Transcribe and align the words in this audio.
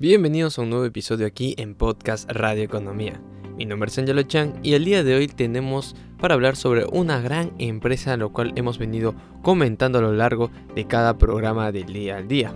Bienvenidos 0.00 0.58
a 0.58 0.62
un 0.62 0.70
nuevo 0.70 0.86
episodio 0.86 1.26
aquí 1.26 1.54
en 1.58 1.74
Podcast 1.74 2.26
Radio 2.30 2.62
Economía. 2.62 3.20
Mi 3.58 3.66
nombre 3.66 3.90
es 3.90 3.98
Angelo 3.98 4.22
Chan 4.22 4.58
y 4.62 4.72
el 4.72 4.86
día 4.86 5.04
de 5.04 5.14
hoy 5.14 5.26
tenemos 5.28 5.94
para 6.18 6.32
hablar 6.32 6.56
sobre 6.56 6.86
una 6.86 7.20
gran 7.20 7.52
empresa 7.58 8.14
a 8.14 8.16
la 8.16 8.26
cual 8.28 8.54
hemos 8.56 8.78
venido 8.78 9.14
comentando 9.42 9.98
a 9.98 10.00
lo 10.00 10.14
largo 10.14 10.50
de 10.74 10.86
cada 10.86 11.18
programa 11.18 11.70
del 11.70 11.92
día 11.92 12.16
al 12.16 12.28
día, 12.28 12.54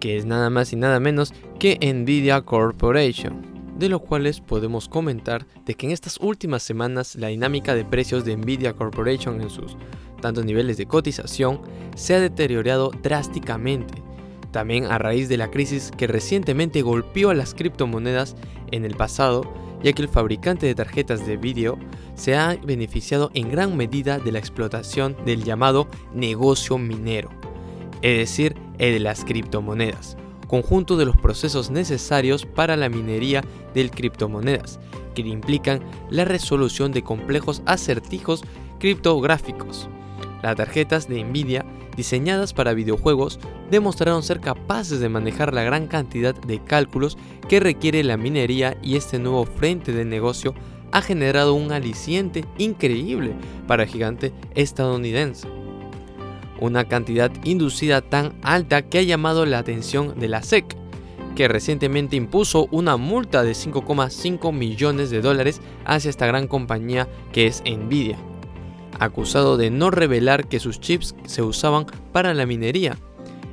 que 0.00 0.16
es 0.16 0.26
nada 0.26 0.50
más 0.50 0.72
y 0.72 0.76
nada 0.76 0.98
menos 0.98 1.32
que 1.60 1.78
Nvidia 1.80 2.40
Corporation, 2.40 3.40
de 3.78 3.88
lo 3.88 4.00
cuales 4.00 4.40
podemos 4.40 4.88
comentar 4.88 5.46
de 5.64 5.74
que 5.74 5.86
en 5.86 5.92
estas 5.92 6.18
últimas 6.18 6.64
semanas 6.64 7.14
la 7.14 7.28
dinámica 7.28 7.76
de 7.76 7.84
precios 7.84 8.24
de 8.24 8.36
Nvidia 8.36 8.72
Corporation 8.72 9.40
en 9.40 9.50
sus 9.50 9.76
tantos 10.20 10.44
niveles 10.44 10.76
de 10.76 10.86
cotización 10.86 11.60
se 11.94 12.16
ha 12.16 12.18
deteriorado 12.18 12.90
drásticamente 13.00 14.03
también 14.54 14.84
a 14.84 14.98
raíz 14.98 15.28
de 15.28 15.36
la 15.36 15.50
crisis 15.50 15.90
que 15.90 16.06
recientemente 16.06 16.80
golpeó 16.80 17.30
a 17.30 17.34
las 17.34 17.54
criptomonedas 17.54 18.36
en 18.70 18.84
el 18.84 18.94
pasado, 18.94 19.52
ya 19.82 19.92
que 19.92 20.00
el 20.00 20.08
fabricante 20.08 20.64
de 20.64 20.76
tarjetas 20.76 21.26
de 21.26 21.36
vídeo 21.36 21.76
se 22.14 22.36
ha 22.36 22.56
beneficiado 22.64 23.32
en 23.34 23.50
gran 23.50 23.76
medida 23.76 24.20
de 24.20 24.30
la 24.30 24.38
explotación 24.38 25.16
del 25.26 25.42
llamado 25.42 25.88
negocio 26.14 26.78
minero, 26.78 27.30
es 28.00 28.16
decir, 28.16 28.54
el 28.78 28.92
de 28.92 29.00
las 29.00 29.24
criptomonedas, 29.24 30.16
conjunto 30.46 30.96
de 30.96 31.06
los 31.06 31.16
procesos 31.16 31.72
necesarios 31.72 32.46
para 32.46 32.76
la 32.76 32.88
minería 32.88 33.42
de 33.74 33.90
criptomonedas, 33.90 34.78
que 35.16 35.22
implican 35.22 35.80
la 36.10 36.24
resolución 36.24 36.92
de 36.92 37.02
complejos 37.02 37.60
acertijos 37.66 38.44
criptográficos. 38.78 39.88
Las 40.44 40.54
tarjetas 40.54 41.08
de 41.08 41.24
Nvidia 41.24 41.66
diseñadas 41.96 42.52
para 42.52 42.74
videojuegos 42.74 43.38
demostraron 43.70 44.22
ser 44.22 44.40
capaces 44.40 45.00
de 45.00 45.08
manejar 45.08 45.54
la 45.54 45.62
gran 45.62 45.86
cantidad 45.86 46.34
de 46.34 46.62
cálculos 46.62 47.16
que 47.48 47.60
requiere 47.60 48.02
la 48.04 48.16
minería 48.16 48.76
y 48.82 48.96
este 48.96 49.18
nuevo 49.18 49.44
frente 49.44 49.92
de 49.92 50.04
negocio 50.04 50.54
ha 50.92 51.02
generado 51.02 51.54
un 51.54 51.72
aliciente 51.72 52.44
increíble 52.58 53.34
para 53.66 53.82
el 53.82 53.88
gigante 53.88 54.32
estadounidense. 54.54 55.48
Una 56.60 56.84
cantidad 56.84 57.32
inducida 57.42 58.00
tan 58.00 58.34
alta 58.42 58.82
que 58.82 58.98
ha 58.98 59.02
llamado 59.02 59.44
la 59.44 59.58
atención 59.58 60.18
de 60.18 60.28
la 60.28 60.42
SEC, 60.42 60.76
que 61.34 61.48
recientemente 61.48 62.14
impuso 62.14 62.68
una 62.70 62.96
multa 62.96 63.42
de 63.42 63.52
5,5 63.52 64.52
millones 64.52 65.10
de 65.10 65.20
dólares 65.20 65.60
hacia 65.84 66.10
esta 66.10 66.26
gran 66.26 66.46
compañía 66.46 67.08
que 67.32 67.48
es 67.48 67.62
Nvidia 67.66 68.18
acusado 68.98 69.56
de 69.56 69.70
no 69.70 69.90
revelar 69.90 70.48
que 70.48 70.60
sus 70.60 70.80
chips 70.80 71.14
se 71.26 71.42
usaban 71.42 71.86
para 72.12 72.34
la 72.34 72.46
minería. 72.46 72.96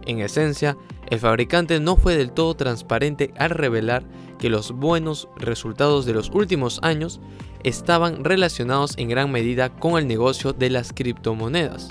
En 0.05 0.19
esencia, 0.19 0.77
el 1.09 1.19
fabricante 1.19 1.79
no 1.79 1.95
fue 1.95 2.15
del 2.15 2.31
todo 2.31 2.55
transparente 2.55 3.33
al 3.37 3.49
revelar 3.49 4.03
que 4.39 4.49
los 4.49 4.71
buenos 4.71 5.27
resultados 5.37 6.05
de 6.05 6.13
los 6.13 6.29
últimos 6.29 6.79
años 6.83 7.19
estaban 7.63 8.23
relacionados 8.23 8.97
en 8.97 9.09
gran 9.09 9.31
medida 9.31 9.69
con 9.69 9.99
el 9.99 10.07
negocio 10.07 10.53
de 10.53 10.69
las 10.69 10.93
criptomonedas. 10.93 11.89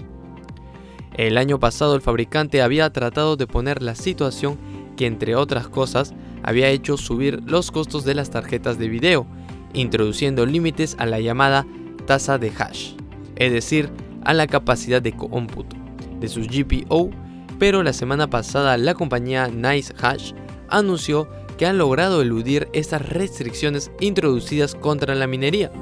El 1.15 1.39
año 1.39 1.61
pasado 1.61 1.95
el 1.95 2.01
fabricante 2.01 2.63
había 2.63 2.93
tratado 2.93 3.37
de 3.37 3.47
poner 3.47 3.83
la 3.83 3.95
situación 3.95 4.59
que 4.97 5.07
entre 5.07 5.37
otras 5.37 5.69
cosas 5.69 6.15
había 6.43 6.69
hecho 6.71 6.97
subir 6.97 7.43
los 7.45 7.71
costos 7.71 8.05
de 8.05 8.15
las 8.15 8.31
tarjetas 8.31 8.79
de 8.79 8.89
video, 8.89 9.27
introduciendo 9.75 10.47
límites 10.47 10.97
a 10.99 11.07
la 11.07 11.21
llamada 11.21 11.67
tasa 12.07 12.39
de 12.39 12.51
hash 12.59 12.95
es 13.41 13.53
decir, 13.53 13.91
a 14.23 14.35
la 14.35 14.47
capacidad 14.47 15.01
de 15.01 15.13
cómputo 15.13 15.75
de 16.21 16.29
sus 16.29 16.47
GPO, 16.47 17.11
pero 17.59 17.83
la 17.83 17.95
semana 17.95 18.29
pasada 18.29 18.77
la 18.77 18.95
compañía 18.95 19.49
NiceHash 19.49 20.35
anunció 20.69 21.27
que 21.57 21.65
han 21.67 21.79
logrado 21.79 22.21
eludir 22.21 22.69
estas 22.75 23.07
restricciones 23.09 23.91
introducidas 23.99 24.75
contra 24.75 25.15
la 25.15 25.27
minería, 25.27 25.73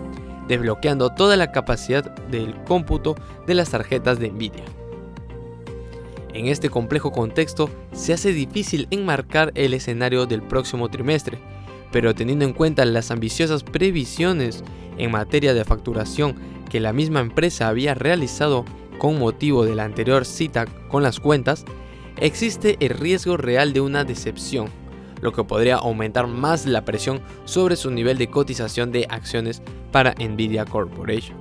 desbloqueando 0.47 1.11
toda 1.11 1.37
la 1.37 1.51
capacidad 1.51 2.05
del 2.29 2.55
cómputo 2.63 3.17
de 3.47 3.55
las 3.55 3.71
tarjetas 3.71 4.21
de 4.21 4.31
Nvidia. 4.31 4.65
En 6.33 6.47
este 6.47 6.71
complejo 6.71 7.11
contexto 7.11 7.71
se 7.93 8.13
hace 8.13 8.33
difícil 8.33 8.87
enmarcar 8.93 9.51
el 9.57 9.75
escenario 9.75 10.27
del 10.27 10.43
próximo 10.43 10.89
trimestre, 10.89 11.39
pero 11.91 12.15
teniendo 12.15 12.45
en 12.45 12.53
cuenta 12.53 12.85
las 12.85 13.11
ambiciosas 13.11 13.65
previsiones 13.65 14.63
en 14.99 15.11
materia 15.11 15.55
de 15.55 15.65
facturación 15.65 16.37
que 16.69 16.81
la 16.81 16.93
misma 16.93 17.21
empresa 17.21 17.69
había 17.69 17.95
realizado 17.95 18.65
con 18.99 19.19
motivo 19.19 19.65
de 19.65 19.75
la 19.75 19.85
anterior 19.85 20.25
cita 20.25 20.67
con 20.89 21.03
las 21.03 21.21
cuentas, 21.21 21.65
existe 22.17 22.77
el 22.81 22.91
riesgo 22.91 23.37
real 23.37 23.73
de 23.73 23.81
una 23.81 24.05
decepción, 24.05 24.69
lo 25.21 25.33
que 25.33 25.45
podría 25.45 25.77
aumentar 25.77 26.27
más 26.27 26.67
la 26.67 26.85
presión 26.85 27.21
sobre 27.45 27.77
su 27.77 27.91
nivel 27.91 28.19
de 28.19 28.29
cotización 28.29 28.93
de 28.93 29.07
acciones 29.09 29.63
para 29.93 30.15
Nvidia 30.15 30.65
Corporation. 30.65 31.39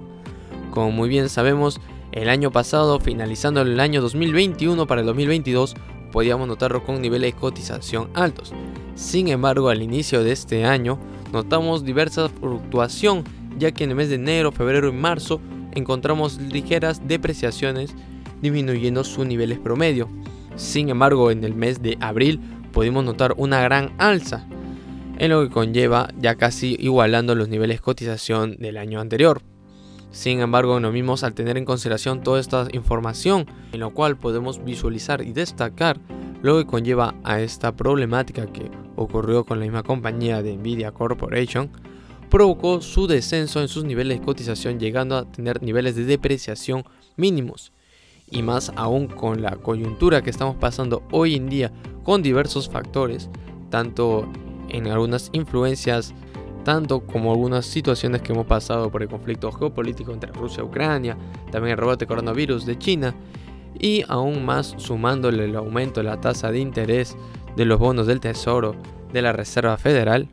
Como 0.71 0.91
muy 0.91 1.09
bien 1.09 1.29
sabemos, 1.29 1.81
el 2.11 2.29
año 2.29 2.51
pasado, 2.51 2.99
finalizando 2.99 3.61
el 3.61 3.79
año 3.79 4.01
2021 4.01 4.87
para 4.87 5.01
el 5.01 5.07
2022, 5.07 5.75
podíamos 6.11 6.47
notarlo 6.47 6.83
con 6.83 7.01
niveles 7.01 7.33
de 7.33 7.39
cotización 7.39 8.09
altos. 8.13 8.53
Sin 8.95 9.27
embargo, 9.27 9.69
al 9.69 9.81
inicio 9.81 10.23
de 10.23 10.31
este 10.31 10.65
año, 10.65 10.99
notamos 11.31 11.83
diversa 11.83 12.29
fluctuación 12.29 13.23
ya 13.57 13.71
que 13.71 13.83
en 13.83 13.91
el 13.91 13.95
mes 13.95 14.09
de 14.09 14.15
enero, 14.15 14.51
febrero 14.51 14.89
y 14.89 14.91
marzo 14.91 15.41
encontramos 15.73 16.39
ligeras 16.39 17.07
depreciaciones 17.07 17.95
disminuyendo 18.41 19.03
sus 19.03 19.25
niveles 19.25 19.59
promedio. 19.59 20.09
Sin 20.55 20.89
embargo, 20.89 21.31
en 21.31 21.43
el 21.43 21.53
mes 21.53 21.81
de 21.81 21.97
abril 21.99 22.39
pudimos 22.71 23.03
notar 23.03 23.33
una 23.37 23.61
gran 23.61 23.93
alza, 23.97 24.47
en 25.19 25.31
lo 25.31 25.41
que 25.43 25.49
conlleva 25.49 26.09
ya 26.19 26.35
casi 26.35 26.75
igualando 26.79 27.35
los 27.35 27.49
niveles 27.49 27.77
de 27.77 27.83
cotización 27.83 28.57
del 28.57 28.77
año 28.77 28.99
anterior. 28.99 29.41
Sin 30.11 30.39
embargo, 30.39 30.79
no 30.79 30.91
mismos 30.91 31.23
al 31.23 31.33
tener 31.33 31.57
en 31.57 31.65
consideración 31.65 32.23
toda 32.23 32.39
esta 32.39 32.67
información, 32.71 33.45
en 33.71 33.79
lo 33.79 33.91
cual 33.91 34.17
podemos 34.17 34.63
visualizar 34.63 35.21
y 35.21 35.33
destacar 35.33 35.99
lo 36.41 36.57
que 36.57 36.65
conlleva 36.65 37.15
a 37.23 37.41
esta 37.41 37.75
problemática 37.75 38.45
que 38.47 38.69
ocurrió 38.95 39.45
con 39.45 39.59
la 39.59 39.65
misma 39.65 39.83
compañía 39.83 40.41
de 40.41 40.55
Nvidia 40.55 40.91
Corporation, 40.91 41.69
provocó 42.29 42.81
su 42.81 43.07
descenso 43.07 43.61
en 43.61 43.67
sus 43.67 43.83
niveles 43.83 44.19
de 44.19 44.25
cotización 44.25 44.79
llegando 44.79 45.17
a 45.17 45.31
tener 45.31 45.61
niveles 45.61 45.95
de 45.95 46.05
depreciación 46.05 46.83
mínimos. 47.15 47.71
Y 48.29 48.43
más 48.43 48.71
aún 48.75 49.07
con 49.07 49.41
la 49.41 49.55
coyuntura 49.55 50.21
que 50.21 50.29
estamos 50.29 50.55
pasando 50.57 51.03
hoy 51.11 51.35
en 51.35 51.49
día 51.49 51.71
con 52.03 52.21
diversos 52.21 52.69
factores, 52.69 53.29
tanto 53.69 54.27
en 54.69 54.87
algunas 54.87 55.29
influencias, 55.31 56.13
tanto 56.65 56.99
como 56.99 57.31
algunas 57.31 57.65
situaciones 57.65 58.21
que 58.21 58.33
hemos 58.33 58.45
pasado 58.45 58.91
por 58.91 59.01
el 59.01 59.07
conflicto 59.07 59.51
geopolítico 59.51 60.11
entre 60.11 60.33
Rusia 60.33 60.61
y 60.61 60.65
Ucrania, 60.65 61.17
también 61.51 61.71
el 61.71 61.77
rebote 61.77 62.05
coronavirus 62.05 62.65
de 62.65 62.77
China, 62.77 63.15
y 63.79 64.03
aún 64.09 64.43
más 64.43 64.75
sumándole 64.77 65.45
el 65.45 65.55
aumento 65.55 66.01
de 66.01 66.09
la 66.09 66.19
tasa 66.19 66.51
de 66.51 66.59
interés 66.59 67.15
de 67.55 67.65
los 67.65 67.79
bonos 67.79 68.07
del 68.07 68.19
Tesoro 68.19 68.75
de 69.13 69.21
la 69.21 69.31
Reserva 69.31 69.77
Federal, 69.77 70.27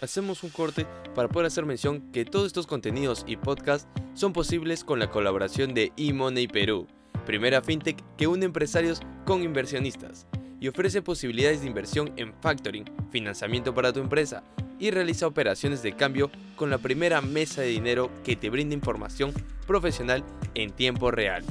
Hacemos 0.00 0.42
un 0.42 0.50
corte 0.50 0.86
para 1.14 1.28
poder 1.28 1.46
hacer 1.46 1.64
mención 1.64 2.02
que 2.12 2.26
todos 2.26 2.48
estos 2.48 2.66
contenidos 2.66 3.24
y 3.26 3.36
podcasts 3.36 3.88
son 4.14 4.34
posibles 4.34 4.84
con 4.84 4.98
la 4.98 5.10
colaboración 5.10 5.72
de 5.72 5.90
eMoney 5.96 6.48
Perú, 6.48 6.86
primera 7.24 7.62
fintech 7.62 8.04
que 8.18 8.26
une 8.26 8.44
empresarios 8.44 9.00
con 9.24 9.42
inversionistas 9.42 10.26
y 10.60 10.68
ofrece 10.68 11.00
posibilidades 11.00 11.62
de 11.62 11.68
inversión 11.68 12.12
en 12.16 12.34
factoring, 12.42 12.84
financiamiento 13.10 13.74
para 13.74 13.94
tu 13.94 14.00
empresa 14.00 14.42
y 14.78 14.90
realiza 14.90 15.26
operaciones 15.26 15.82
de 15.82 15.96
cambio 15.96 16.30
con 16.56 16.68
la 16.68 16.76
primera 16.76 17.22
mesa 17.22 17.62
de 17.62 17.68
dinero 17.68 18.10
que 18.22 18.36
te 18.36 18.50
brinda 18.50 18.74
información 18.74 19.32
profesional 19.66 20.22
en 20.54 20.72
tiempo 20.72 21.10
real. 21.10 21.42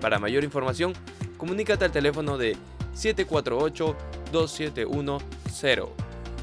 Para 0.00 0.18
mayor 0.18 0.42
información, 0.44 0.92
comunícate 1.36 1.84
al 1.84 1.92
teléfono 1.92 2.38
de 2.38 2.56
748-2710 2.94 5.88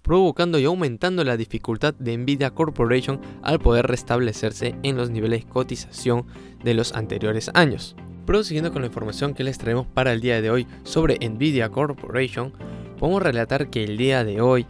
provocando 0.09 0.57
y 0.57 0.65
aumentando 0.65 1.23
la 1.23 1.37
dificultad 1.37 1.93
de 1.93 2.17
Nvidia 2.17 2.49
Corporation 2.49 3.21
al 3.43 3.59
poder 3.59 3.85
restablecerse 3.85 4.73
en 4.81 4.97
los 4.97 5.11
niveles 5.11 5.43
de 5.43 5.51
cotización 5.51 6.25
de 6.63 6.73
los 6.73 6.93
anteriores 6.95 7.51
años. 7.53 7.95
Prosiguiendo 8.25 8.73
con 8.73 8.81
la 8.81 8.87
información 8.87 9.35
que 9.35 9.43
les 9.43 9.59
traemos 9.59 9.85
para 9.85 10.11
el 10.11 10.19
día 10.19 10.41
de 10.41 10.49
hoy 10.49 10.65
sobre 10.81 11.19
Nvidia 11.19 11.69
Corporation, 11.69 12.53
podemos 12.97 13.21
relatar 13.21 13.69
que 13.69 13.83
el 13.83 13.97
día 13.97 14.23
de 14.23 14.41
hoy, 14.41 14.65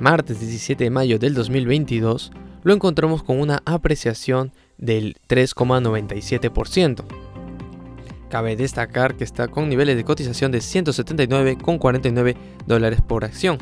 martes 0.00 0.38
17 0.38 0.84
de 0.84 0.90
mayo 0.90 1.18
del 1.18 1.32
2022, 1.32 2.30
lo 2.62 2.74
encontramos 2.74 3.22
con 3.22 3.40
una 3.40 3.62
apreciación 3.64 4.52
del 4.76 5.16
3,97%. 5.30 7.04
Cabe 8.28 8.54
destacar 8.54 9.16
que 9.16 9.24
está 9.24 9.48
con 9.48 9.70
niveles 9.70 9.96
de 9.96 10.04
cotización 10.04 10.52
de 10.52 10.58
179,49 10.58 12.36
dólares 12.66 13.00
por 13.00 13.24
acción. 13.24 13.56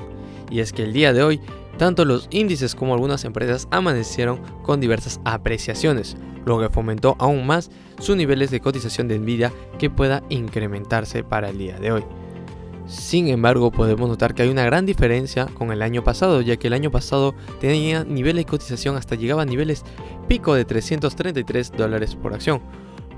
Y 0.53 0.61
es 0.61 0.75
que 0.75 0.83
el 0.83 0.93
día 0.93 1.15
de 1.15 1.23
hoy, 1.23 1.41
tanto 1.79 2.05
los 2.05 2.29
índices 2.31 2.75
como 2.75 2.93
algunas 2.93 3.25
empresas 3.25 3.67
amanecieron 3.71 4.39
con 4.63 4.81
diversas 4.81 5.19
apreciaciones, 5.25 6.15
lo 6.45 6.61
que 6.61 6.69
fomentó 6.69 7.17
aún 7.19 7.47
más 7.47 7.71
sus 7.99 8.17
niveles 8.17 8.51
de 8.51 8.61
cotización 8.61 9.09
de 9.09 9.19
Nvidia 9.19 9.51
que 9.79 9.89
pueda 9.89 10.23
incrementarse 10.29 11.25
para 11.25 11.49
el 11.49 11.57
día 11.57 11.79
de 11.79 11.93
hoy. 11.93 12.05
Sin 12.87 13.29
embargo, 13.29 13.71
podemos 13.71 14.11
notar 14.11 14.35
que 14.35 14.43
hay 14.43 14.51
una 14.51 14.67
gran 14.67 14.85
diferencia 14.85 15.47
con 15.47 15.73
el 15.73 15.81
año 15.81 16.05
pasado, 16.05 16.43
ya 16.43 16.59
que 16.59 16.67
el 16.67 16.75
año 16.75 16.91
pasado 16.91 17.35
tenía 17.59 18.05
niveles 18.05 18.45
de 18.45 18.51
cotización 18.51 18.97
hasta 18.97 19.15
llegaba 19.15 19.43
a 19.43 19.47
niveles 19.47 19.85
pico 20.29 20.55
de 20.55 20.67
333 20.67 21.73
dólares 21.73 22.15
por 22.15 22.35
acción. 22.35 22.61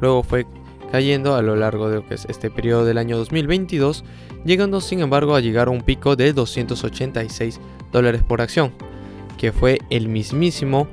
Luego 0.01 0.23
fue 0.23 0.47
cayendo 0.95 1.35
a 1.35 1.43
lo 1.43 1.57
largo 1.57 1.89
de 1.89 1.97
lo 1.97 2.07
que 2.07 2.15
es 2.15 2.25
este 2.27 2.51
periodo 2.51 2.85
del 2.85 2.99
año 2.99 3.17
2022, 3.17 4.05
llegando 4.45 4.81
sin 4.81 5.01
embargo 5.01 5.35
a 5.35 5.41
llegar 5.41 5.67
a 5.67 5.73
un 5.73 5.81
pico 5.81 6.15
de 6.15 6.33
286 6.33 7.61
dólares 7.91 8.23
por 8.23 8.41
acción, 8.41 8.73
que 9.37 9.51
fue 9.51 9.81
el 9.91 10.07
mismísimo 10.07 10.87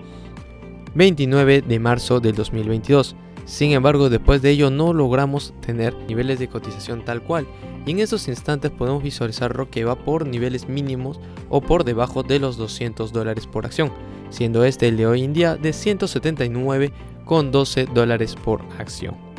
29 0.96 1.62
de 1.62 1.80
marzo 1.80 2.20
del 2.20 2.34
2022. 2.34 3.16
Sin 3.46 3.74
embargo, 3.74 4.10
después 4.10 4.42
de 4.42 4.50
ello 4.50 4.72
no 4.72 4.92
logramos 4.92 5.54
tener 5.64 5.96
niveles 6.08 6.40
de 6.40 6.48
cotización 6.48 7.06
tal 7.06 7.22
cual, 7.22 7.46
y 7.86 7.92
en 7.92 8.00
esos 8.00 8.28
instantes 8.28 8.72
podemos 8.72 9.04
visualizar 9.04 9.68
que 9.70 9.86
va 9.86 10.04
por 10.04 10.26
niveles 10.26 10.68
mínimos 10.68 11.20
o 11.48 11.62
por 11.62 11.84
debajo 11.84 12.24
de 12.24 12.40
los 12.40 12.58
200 12.58 13.14
dólares 13.14 13.46
por 13.46 13.68
acción, 13.68 13.92
siendo 14.32 14.66
este 14.66 14.88
el 14.88 14.98
de 14.98 15.06
hoy 15.06 15.24
en 15.24 15.34
día 15.34 15.58
de 15.58 15.70
179,12 15.70 17.94
dólares 17.94 18.36
por 18.44 18.64
acción. 18.80 19.31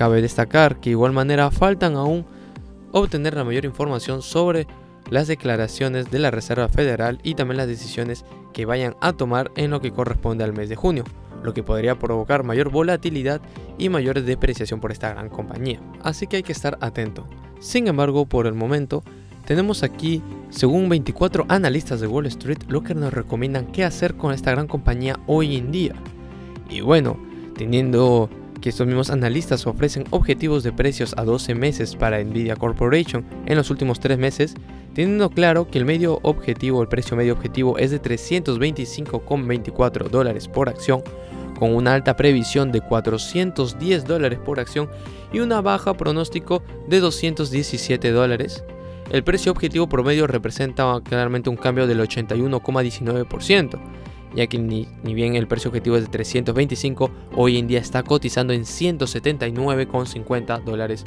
Cabe 0.00 0.22
destacar 0.22 0.76
que 0.76 0.88
de 0.88 0.92
igual 0.92 1.12
manera 1.12 1.50
faltan 1.50 1.94
aún 1.94 2.24
obtener 2.90 3.34
la 3.34 3.44
mayor 3.44 3.66
información 3.66 4.22
sobre 4.22 4.66
las 5.10 5.28
declaraciones 5.28 6.10
de 6.10 6.18
la 6.18 6.30
Reserva 6.30 6.70
Federal 6.70 7.18
y 7.22 7.34
también 7.34 7.58
las 7.58 7.66
decisiones 7.66 8.24
que 8.54 8.64
vayan 8.64 8.96
a 9.02 9.12
tomar 9.12 9.50
en 9.56 9.70
lo 9.70 9.82
que 9.82 9.90
corresponde 9.90 10.42
al 10.42 10.54
mes 10.54 10.70
de 10.70 10.76
junio, 10.76 11.04
lo 11.42 11.52
que 11.52 11.62
podría 11.62 11.98
provocar 11.98 12.44
mayor 12.44 12.70
volatilidad 12.70 13.42
y 13.76 13.90
mayor 13.90 14.22
depreciación 14.22 14.80
por 14.80 14.90
esta 14.90 15.10
gran 15.10 15.28
compañía. 15.28 15.82
Así 16.02 16.26
que 16.26 16.36
hay 16.36 16.44
que 16.44 16.52
estar 16.52 16.78
atento. 16.80 17.26
Sin 17.58 17.86
embargo, 17.86 18.24
por 18.24 18.46
el 18.46 18.54
momento, 18.54 19.02
tenemos 19.44 19.82
aquí, 19.82 20.22
según 20.48 20.88
24 20.88 21.44
analistas 21.50 22.00
de 22.00 22.06
Wall 22.06 22.24
Street, 22.24 22.60
lo 22.68 22.82
que 22.82 22.94
nos 22.94 23.12
recomiendan 23.12 23.66
qué 23.66 23.84
hacer 23.84 24.14
con 24.14 24.32
esta 24.32 24.52
gran 24.52 24.66
compañía 24.66 25.20
hoy 25.26 25.56
en 25.56 25.70
día. 25.70 25.92
Y 26.70 26.80
bueno, 26.80 27.18
teniendo 27.54 28.30
que 28.60 28.68
estos 28.68 28.86
mismos 28.86 29.10
analistas 29.10 29.66
ofrecen 29.66 30.04
objetivos 30.10 30.62
de 30.62 30.72
precios 30.72 31.14
a 31.16 31.24
12 31.24 31.54
meses 31.54 31.96
para 31.96 32.22
Nvidia 32.22 32.56
Corporation 32.56 33.24
en 33.46 33.56
los 33.56 33.70
últimos 33.70 34.00
3 34.00 34.18
meses, 34.18 34.54
teniendo 34.94 35.30
claro 35.30 35.68
que 35.68 35.78
el 35.78 35.84
medio 35.84 36.18
objetivo, 36.22 36.82
el 36.82 36.88
precio 36.88 37.16
medio 37.16 37.32
objetivo 37.32 37.78
es 37.78 37.90
de 37.90 38.02
325,24 38.02 40.08
dólares 40.08 40.48
por 40.48 40.68
acción, 40.68 41.02
con 41.58 41.74
una 41.74 41.94
alta 41.94 42.16
previsión 42.16 42.72
de 42.72 42.80
410 42.80 44.04
dólares 44.04 44.38
por 44.44 44.60
acción 44.60 44.88
y 45.32 45.40
una 45.40 45.60
baja 45.60 45.94
pronóstico 45.94 46.62
de 46.88 47.00
217 47.00 48.10
dólares. 48.10 48.64
El 49.10 49.24
precio 49.24 49.52
objetivo 49.52 49.88
promedio 49.88 50.26
representa 50.26 51.00
claramente 51.02 51.50
un 51.50 51.56
cambio 51.56 51.86
del 51.86 52.00
81,19%, 52.00 53.78
ya 54.34 54.46
que 54.46 54.58
ni, 54.58 54.88
ni, 55.02 55.14
bien 55.14 55.34
el 55.34 55.46
precio 55.46 55.68
objetivo 55.68 55.96
es 55.96 56.04
de 56.04 56.08
325, 56.08 57.10
hoy 57.36 57.58
en 57.58 57.66
día 57.66 57.80
está 57.80 58.02
cotizando 58.02 58.52
en 58.52 58.62
179,50 58.62 60.64
dólares 60.64 61.04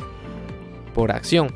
por 0.93 1.11
acción 1.11 1.53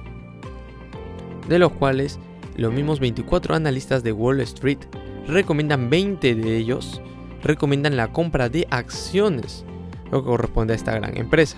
de 1.48 1.60
los 1.60 1.72
cuales 1.72 2.20
los 2.56 2.74
mismos 2.74 3.00
24 3.00 3.56
analistas 3.56 4.04
de 4.04 4.12
Wall 4.12 4.42
Street 4.42 4.80
recomiendan 5.28 5.90
20 5.90 6.36
de 6.36 6.58
ellos, 6.58 7.02
recomiendan 7.44 7.98
la 7.98 8.12
compra 8.12 8.50
de 8.50 8.68
acciones, 8.70 9.66
lo 10.12 10.24
que 10.24 10.30
corresponde 10.30 10.74
a 10.74 10.76
esta 10.76 10.96
gran 10.96 11.18
empresa, 11.18 11.58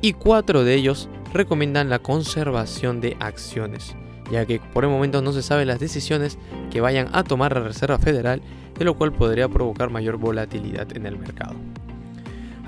y 0.00 0.14
4 0.14 0.64
de 0.64 0.74
ellos 0.74 1.08
recomiendan 1.32 1.90
la 1.90 1.98
conservación 1.98 3.00
de 3.00 3.16
acciones, 3.20 3.94
ya 4.30 4.46
que 4.46 4.60
por 4.72 4.84
el 4.84 4.90
momento 4.90 5.22
no 5.22 5.32
se 5.32 5.42
sabe 5.42 5.64
las 5.64 5.80
decisiones 5.80 6.38
que 6.70 6.80
vayan 6.80 7.08
a 7.12 7.24
tomar 7.24 7.54
la 7.54 7.60
Reserva 7.60 7.98
Federal, 7.98 8.40
de 8.78 8.84
lo 8.84 8.94
cual 8.94 9.12
podría 9.12 9.48
provocar 9.48 9.90
mayor 9.90 10.16
volatilidad 10.16 10.96
en 10.96 11.06
el 11.06 11.18
mercado 11.18 11.56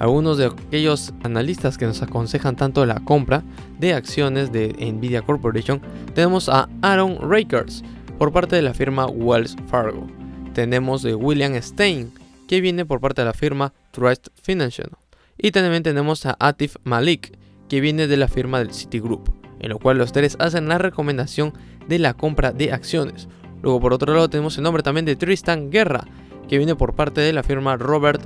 algunos 0.03 0.37
de 0.37 0.47
aquellos 0.47 1.15
analistas 1.23 1.79
que 1.79 1.87
nos 1.87 2.03
aconsejan 2.03 2.57
tanto 2.57 2.85
la 2.87 2.99
compra 3.05 3.45
de 3.79 3.95
acciones 3.95 4.51
de 4.51 4.75
Nvidia 4.93 5.23
Corporation, 5.23 5.81
tenemos 6.13 6.49
a 6.49 6.69
Aaron 6.83 7.19
Rakers 7.21 7.85
por 8.19 8.33
parte 8.33 8.57
de 8.57 8.63
la 8.63 8.75
firma 8.75 9.07
Wells 9.07 9.55
Fargo. 9.69 10.09
Tenemos 10.55 11.03
de 11.03 11.15
William 11.15 11.55
Stein, 11.63 12.13
que 12.49 12.61
viene 12.61 12.85
por 12.85 13.01
parte 13.01 13.23
de 13.23 13.27
la 13.27 13.33
firma 13.33 13.73
Trust 13.93 14.27
Financial. 14.43 14.91
Y 15.39 15.53
también 15.53 15.85
tenemos 15.85 16.27
a 16.27 16.37
Atif 16.41 16.77
Malik, 16.83 17.39
que 17.69 17.81
viene 17.81 18.09
de 18.09 18.17
la 18.17 18.27
firma 18.27 18.59
del 18.59 18.75
Citigroup, 18.75 19.31
en 19.63 19.71
lo 19.71 19.79
cual 19.79 19.99
los 19.99 20.13
tres 20.13 20.37
hacen 20.39 20.69
la 20.69 20.79
recomendación 20.79 21.55
de 21.89 21.99
la 21.99 22.15
compra 22.15 22.53
de 22.53 22.73
acciones. 22.73 23.29
Luego 23.63 23.81
por 23.81 23.93
otro 23.95 24.13
lado 24.13 24.29
tenemos 24.29 24.57
el 24.59 24.65
nombre 24.65 24.83
también 24.83 25.07
de 25.07 25.17
Tristan 25.17 25.71
Guerra, 25.71 26.05
que 26.49 26.59
viene 26.59 26.75
por 26.75 26.95
parte 26.95 27.21
de 27.21 27.33
la 27.33 27.43
firma 27.43 27.77
Robert 27.77 28.23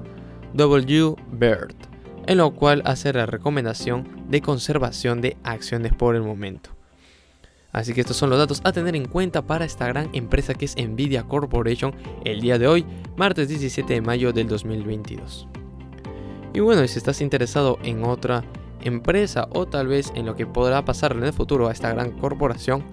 W. 0.55 1.15
Bird, 1.33 1.75
en 2.27 2.39
lo 2.39 2.53
cual 2.53 2.83
hace 2.87 3.13
la 3.13 3.27
recomendación 3.27 4.09
de 4.29 4.41
conservación 4.41 5.21
de 5.21 5.37
acciones 5.45 5.93
por 5.93 6.17
el 6.17 6.23
momento. 6.23 6.71
Así 7.73 7.93
que 7.93 8.01
estos 8.01 8.17
son 8.17 8.31
los 8.31 8.39
datos 8.39 8.63
a 8.65 8.73
tener 8.73 8.97
en 8.97 9.05
cuenta 9.05 9.47
para 9.47 9.67
esta 9.67 9.87
gran 9.87 10.09
empresa 10.15 10.55
que 10.55 10.65
es 10.65 10.77
Nvidia 10.77 11.25
Corporation 11.25 11.95
el 12.25 12.41
día 12.41 12.59
de 12.59 12.67
hoy, 12.67 12.87
martes 13.19 13.49
17 13.49 13.93
de 13.93 14.01
mayo 14.01 14.33
del 14.33 14.49
2022. 14.49 15.47
Y 16.55 16.61
bueno, 16.61 16.89
si 16.89 16.97
estás 16.97 17.21
interesado 17.21 17.79
en 17.83 18.03
otra 18.05 18.43
empresa 18.89 19.49
o 19.53 19.67
tal 19.67 19.89
vez 19.89 20.13
en 20.15 20.27
lo 20.27 20.37
que 20.37 20.47
podrá 20.47 20.85
pasar 20.85 21.13
en 21.13 21.25
el 21.25 21.33
futuro 21.33 21.69
a 21.69 21.73
esta 21.73 21.93
gran 21.93 22.13
corporación, 22.13 22.85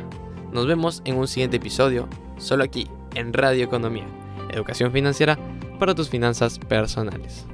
Nos 0.52 0.68
vemos 0.68 1.02
en 1.06 1.18
un 1.18 1.28
siguiente 1.28 1.58
episodio, 1.58 2.08
solo 2.38 2.64
aquí 2.64 2.88
en 3.16 3.34
Radio 3.34 3.66
Economía, 3.66 4.06
educación 4.52 4.92
financiera 4.92 5.40
para 5.80 5.96
tus 5.96 6.10
finanzas 6.10 6.60
personales. 6.60 7.48